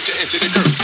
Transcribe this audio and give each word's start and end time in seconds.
get 0.00 0.08
you 0.20 0.26
to 0.26 0.38
the 0.38 0.52
groove. 0.52 0.75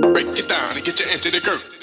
Break 0.00 0.38
it 0.38 0.48
down 0.48 0.76
and 0.76 0.84
get 0.84 1.00
you 1.00 1.06
into 1.12 1.30
the 1.30 1.40
groove. 1.40 1.75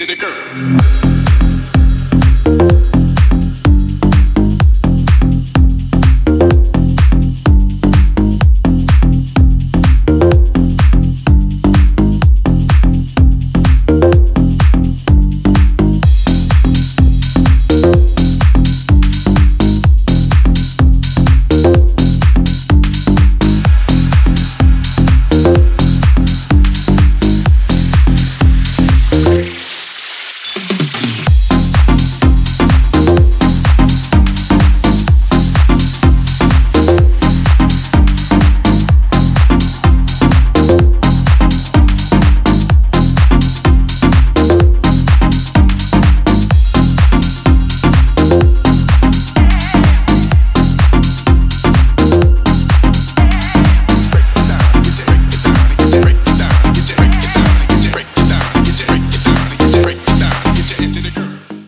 to 0.00 0.06
the 0.06 0.16
curb. 0.16 0.99